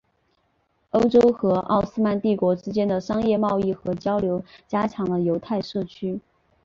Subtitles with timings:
[0.93, 6.19] 欧洲和奥斯曼帝国之间的商业贸易和交流加强了犹太社区。